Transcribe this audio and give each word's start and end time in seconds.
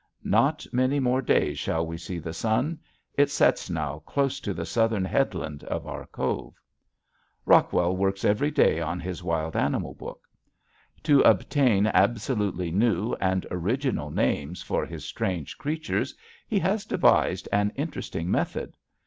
Not 0.23 0.65
many 0.71 0.99
more 0.99 1.21
days 1.21 1.59
shall 1.59 1.85
we 1.85 1.95
see 1.95 2.17
the 2.17 2.33
sun; 2.33 2.79
it 3.13 3.29
sets 3.29 3.69
now 3.69 3.99
close 3.99 4.39
to 4.39 4.51
the 4.51 4.65
southern 4.65 5.05
headland 5.05 5.63
of 5.65 5.85
our 5.85 6.07
cove. 6.07 6.55
Rockwell 7.45 7.95
works 7.95 8.25
every 8.25 8.49
day 8.49 8.79
on 8.79 8.99
his 8.99 9.21
wild 9.23 9.55
animal 9.55 9.93
book. 9.93 10.27
To 11.03 11.21
obtain 11.21 11.85
absolutely 11.85 12.71
new 12.71 13.13
and 13.21 13.45
original 13.51 14.09
names 14.09 14.63
for 14.63 14.87
his 14.87 15.05
strange 15.05 15.55
creatures 15.59 16.15
he 16.47 16.57
has 16.57 16.83
devised 16.83 17.47
an 17.51 17.71
interesting 17.75 18.31
method. 18.31 18.73